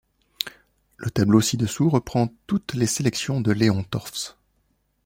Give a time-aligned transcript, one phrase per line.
[0.97, 4.35] Le tableau ci-dessous reprend toutes les sélections de Léon Torfs.